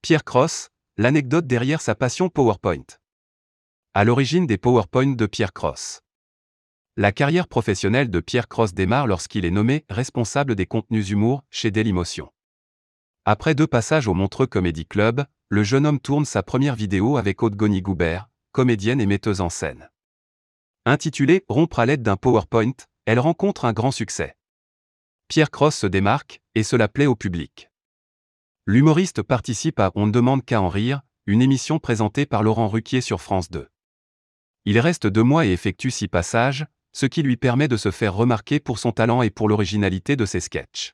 Pierre 0.00 0.22
Cross, 0.22 0.70
l'anecdote 0.96 1.48
derrière 1.48 1.80
sa 1.80 1.96
passion 1.96 2.28
PowerPoint. 2.28 2.84
À 3.94 4.04
l'origine 4.04 4.46
des 4.46 4.56
PowerPoint 4.56 5.16
de 5.16 5.26
Pierre 5.26 5.52
Cross. 5.52 6.02
La 6.96 7.10
carrière 7.10 7.48
professionnelle 7.48 8.08
de 8.08 8.20
Pierre 8.20 8.46
Cross 8.46 8.74
démarre 8.74 9.08
lorsqu'il 9.08 9.44
est 9.44 9.50
nommé 9.50 9.84
responsable 9.90 10.54
des 10.54 10.66
contenus 10.66 11.10
humour 11.10 11.42
chez 11.50 11.72
Dailymotion. 11.72 12.32
Après 13.24 13.56
deux 13.56 13.66
passages 13.66 14.06
au 14.06 14.14
Montreux 14.14 14.46
Comedy 14.46 14.86
Club, 14.86 15.26
le 15.48 15.64
jeune 15.64 15.84
homme 15.84 16.00
tourne 16.00 16.24
sa 16.24 16.44
première 16.44 16.76
vidéo 16.76 17.16
avec 17.16 17.42
Aude 17.42 17.56
Goni-Goubert, 17.56 18.30
comédienne 18.52 19.00
et 19.00 19.06
metteuse 19.06 19.40
en 19.40 19.50
scène. 19.50 19.90
Intitulée 20.86 21.44
Rompre 21.48 21.80
à 21.80 21.86
l'aide 21.86 22.02
d'un 22.02 22.16
PowerPoint, 22.16 22.72
elle 23.04 23.18
rencontre 23.18 23.64
un 23.64 23.72
grand 23.72 23.90
succès. 23.90 24.36
Pierre 25.26 25.50
Cross 25.50 25.76
se 25.76 25.86
démarque, 25.88 26.40
et 26.54 26.62
cela 26.62 26.86
plaît 26.86 27.06
au 27.06 27.16
public. 27.16 27.67
L'humoriste 28.70 29.22
participe 29.22 29.80
à 29.80 29.92
On 29.94 30.06
ne 30.06 30.12
demande 30.12 30.44
qu'à 30.44 30.60
en 30.60 30.68
rire, 30.68 31.00
une 31.24 31.40
émission 31.40 31.78
présentée 31.78 32.26
par 32.26 32.42
Laurent 32.42 32.68
Ruquier 32.68 33.00
sur 33.00 33.22
France 33.22 33.50
2. 33.50 33.66
Il 34.66 34.78
reste 34.78 35.06
deux 35.06 35.22
mois 35.22 35.46
et 35.46 35.52
effectue 35.52 35.90
six 35.90 36.06
passages, 36.06 36.66
ce 36.92 37.06
qui 37.06 37.22
lui 37.22 37.38
permet 37.38 37.66
de 37.66 37.78
se 37.78 37.90
faire 37.90 38.12
remarquer 38.12 38.60
pour 38.60 38.78
son 38.78 38.92
talent 38.92 39.22
et 39.22 39.30
pour 39.30 39.48
l'originalité 39.48 40.16
de 40.16 40.26
ses 40.26 40.40
sketchs. 40.40 40.92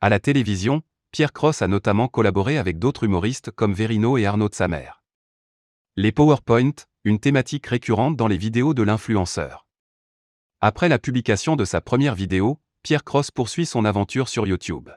À 0.00 0.08
la 0.08 0.20
télévision, 0.20 0.80
Pierre 1.12 1.34
Cross 1.34 1.60
a 1.60 1.68
notamment 1.68 2.08
collaboré 2.08 2.56
avec 2.56 2.78
d'autres 2.78 3.04
humoristes 3.04 3.50
comme 3.50 3.74
Verino 3.74 4.16
et 4.16 4.24
Arnaud 4.24 4.48
de 4.48 4.54
Samer. 4.54 4.88
Les 5.96 6.12
PowerPoint, 6.12 6.72
une 7.04 7.20
thématique 7.20 7.66
récurrente 7.66 8.16
dans 8.16 8.26
les 8.26 8.38
vidéos 8.38 8.72
de 8.72 8.82
l'influenceur. 8.82 9.66
Après 10.62 10.88
la 10.88 10.98
publication 10.98 11.56
de 11.56 11.66
sa 11.66 11.82
première 11.82 12.14
vidéo, 12.14 12.58
Pierre 12.82 13.04
Cross 13.04 13.32
poursuit 13.32 13.66
son 13.66 13.84
aventure 13.84 14.30
sur 14.30 14.46
YouTube. 14.46 14.88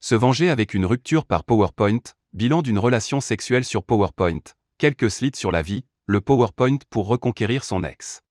Se 0.00 0.14
venger 0.14 0.48
avec 0.48 0.74
une 0.74 0.86
rupture 0.86 1.24
par 1.24 1.42
PowerPoint, 1.44 2.00
bilan 2.32 2.62
d'une 2.62 2.78
relation 2.78 3.20
sexuelle 3.20 3.64
sur 3.64 3.82
PowerPoint, 3.82 4.40
quelques 4.78 5.10
slits 5.10 5.32
sur 5.34 5.50
la 5.50 5.62
vie, 5.62 5.84
le 6.06 6.20
PowerPoint 6.20 6.78
pour 6.88 7.08
reconquérir 7.08 7.64
son 7.64 7.82
ex. 7.82 8.22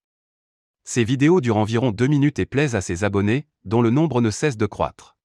Ces 0.86 1.03
vidéos 1.03 1.42
durent 1.42 1.58
environ 1.58 1.92
deux 1.92 2.08
minutes 2.08 2.39
et 2.39 2.45
plaisent 2.45 2.75
à 2.75 2.81
ses 2.81 3.03
abonnés, 3.03 3.45
dont 3.66 3.81
le 3.81 3.89
nombre 3.89 4.22
ne 4.22 4.31
cesse 4.31 4.55
de 4.55 4.66
croître. 4.66 5.17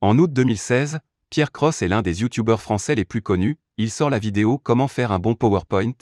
En 0.00 0.16
août 0.18 0.32
2016, 0.32 1.00
Pierre 1.28 1.50
Cross 1.50 1.82
est 1.82 1.88
l'un 1.88 2.02
des 2.02 2.20
youtubeurs 2.20 2.62
français 2.62 2.94
les 2.94 3.04
plus 3.04 3.20
connus, 3.20 3.58
il 3.76 3.90
sort 3.90 4.10
la 4.10 4.20
vidéo 4.20 4.58
Comment 4.58 4.86
faire 4.86 5.10
un 5.10 5.18
bon 5.18 5.34
PowerPoint? 5.34 5.96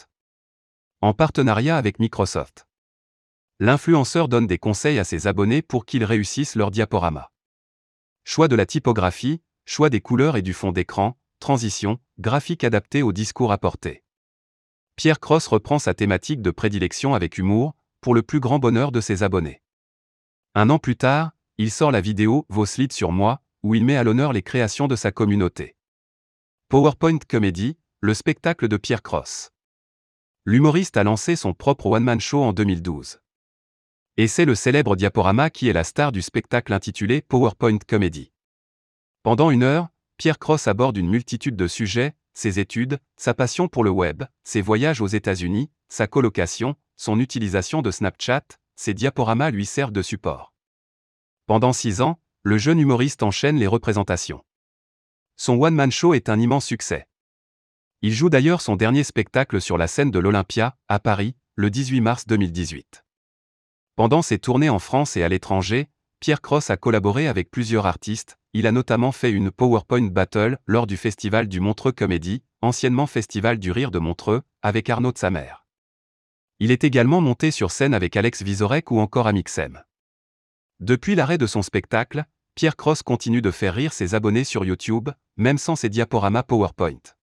En 1.00 1.14
partenariat 1.14 1.78
avec 1.78 1.98
Microsoft. 1.98 2.66
L'influenceur 3.59 4.28
donne 4.28 4.47
des 4.47 4.59
conseils 4.59 4.98
à 4.98 5.05
ses 5.05 5.27
abonnés 5.27 5.62
pour 5.62 5.86
qu'ils 5.86 6.05
réussissent 6.05 6.56
leur 6.56 6.70
diaporama. 6.70 7.33
Choix 8.25 8.48
de 8.48 8.56
la 8.56 8.66
typographie, 8.66 9.41
choix 9.67 9.91
des 9.91 10.00
couleurs 10.00 10.36
et 10.36 10.42
du 10.42 10.55
fond 10.55 10.72
d'écran, 10.72 11.19
transition, 11.41 11.98
graphique 12.19 12.64
adapté 12.64 13.03
au 13.03 13.12
discours 13.12 13.53
apporté. 13.53 14.03
Pierre 14.95 15.20
Cross 15.20 15.48
reprend 15.48 15.78
sa 15.78 15.92
thématique 15.92 16.41
de 16.41 16.50
prédilection 16.50 17.14
avec 17.14 17.36
humour, 17.36 17.75
pour 18.00 18.14
le 18.14 18.22
plus 18.22 18.41
grand 18.41 18.59
bonheur 18.59 18.92
de 18.92 19.00
ses 19.00 19.22
abonnés. 19.22 19.61
Un 20.55 20.70
an 20.70 20.78
plus 20.78 20.97
tard, 20.97 21.33
il 21.59 21.70
sort 21.70 21.91
la 21.91 22.00
vidéo 22.00 22.47
Vos 22.48 22.64
slides 22.64 22.92
sur 22.92 23.12
moi, 23.12 23.42
où 23.62 23.75
il 23.75 23.84
met 23.84 23.97
à 23.97 24.05
l'honneur 24.05 24.33
les 24.33 24.42
créations 24.42 24.87
de 24.87 24.97
sa 24.97 25.11
communauté. 25.11 25.77
PowerPoint 26.69 27.19
Comedy, 27.28 27.77
le 28.00 28.14
spectacle 28.14 28.69
de 28.69 28.77
Pierre 28.77 29.03
Cross. 29.03 29.50
L'humoriste 30.44 30.97
a 30.97 31.05
lancé 31.05 31.34
son 31.34 31.53
propre 31.53 31.87
one-man 31.87 32.20
show 32.20 32.42
en 32.42 32.53
2012. 32.53 33.20
Et 34.17 34.28
c'est 34.28 34.44
le 34.44 34.55
célèbre 34.55 34.94
diaporama 34.94 35.50
qui 35.50 35.69
est 35.69 35.72
la 35.72 35.84
star 35.84 36.12
du 36.12 36.22
spectacle 36.22 36.72
intitulé 36.72 37.20
PowerPoint 37.20 37.78
Comedy. 37.78 38.31
Pendant 39.27 39.50
une 39.50 39.64
heure, 39.64 39.88
Pierre 40.19 40.38
Cross 40.38 40.69
aborde 40.69 40.96
une 40.96 41.08
multitude 41.08 41.56
de 41.56 41.66
sujets, 41.66 42.14
ses 42.32 42.60
études, 42.60 43.00
sa 43.16 43.34
passion 43.34 43.66
pour 43.66 43.82
le 43.82 43.91
web, 43.91 44.22
ses 44.44 44.60
voyages 44.60 45.00
aux 45.00 45.08
États-Unis, 45.08 45.69
sa 45.88 46.06
colocation, 46.06 46.77
son 46.94 47.19
utilisation 47.19 47.82
de 47.82 47.91
Snapchat, 47.91 48.44
ses 48.77 48.94
diaporamas 48.94 49.50
lui 49.50 49.66
servent 49.66 49.91
de 49.91 50.00
support. 50.00 50.54
Pendant 51.47 51.72
six 51.72 52.03
ans, 52.03 52.20
le 52.44 52.56
jeune 52.56 52.78
humoriste 52.78 53.25
enchaîne 53.25 53.56
les 53.56 53.66
représentations. 53.66 54.44
Son 55.34 55.60
one-man 55.60 55.91
show 55.91 56.15
est 56.15 56.28
un 56.28 56.38
immense 56.38 56.66
succès. 56.66 57.09
Il 58.03 58.12
joue 58.12 58.31
d'ailleurs 58.31 58.60
son 58.60 58.76
dernier 58.76 59.03
spectacle 59.03 59.60
sur 59.60 59.76
la 59.76 59.88
scène 59.88 60.12
de 60.12 60.20
l'Olympia, 60.20 60.76
à 60.86 61.00
Paris, 61.00 61.34
le 61.56 61.69
18 61.69 62.00
mars 62.00 62.26
2018. 62.28 63.04
Pendant 63.97 64.22
ses 64.22 64.38
tournées 64.38 64.70
en 64.70 64.78
France 64.78 65.16
et 65.16 65.25
à 65.25 65.28
l'étranger, 65.28 65.88
Pierre 66.21 66.41
Cross 66.41 66.71
a 66.71 66.77
collaboré 66.77 67.28
avec 67.28 67.50
plusieurs 67.50 67.87
artistes, 67.87 68.38
il 68.53 68.66
a 68.66 68.72
notamment 68.72 69.12
fait 69.12 69.31
une 69.31 69.50
PowerPoint 69.50 70.09
Battle 70.09 70.59
lors 70.66 70.87
du 70.87 70.97
festival 70.97 71.47
du 71.47 71.60
Montreux 71.60 71.93
Comédie, 71.93 72.43
anciennement 72.62 73.06
Festival 73.06 73.59
du 73.59 73.71
Rire 73.71 73.91
de 73.91 73.99
Montreux, 73.99 74.43
avec 74.62 74.88
Arnaud 74.88 75.12
de 75.12 75.19
Samer. 75.19 75.53
Il 76.59 76.71
est 76.71 76.84
également 76.84 77.21
monté 77.21 77.50
sur 77.50 77.71
scène 77.71 77.93
avec 77.93 78.16
Alex 78.16 78.43
Vizorek 78.43 78.91
ou 78.91 78.99
encore 78.99 79.27
Amixem. 79.27 79.82
Depuis 80.81 81.15
l'arrêt 81.15 81.38
de 81.38 81.47
son 81.47 81.60
spectacle, 81.60 82.25
Pierre 82.54 82.77
Cross 82.77 83.03
continue 83.03 83.43
de 83.43 83.50
faire 83.50 83.75
rire 83.75 83.93
ses 83.93 84.15
abonnés 84.15 84.44
sur 84.44 84.65
YouTube, 84.65 85.10
même 85.37 85.59
sans 85.59 85.77
ses 85.77 85.91
diaporamas 85.91 86.43
PowerPoint. 86.43 87.16